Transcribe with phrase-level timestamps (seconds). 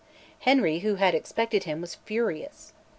[0.39, 2.73] Henry, who had expected him, was furious.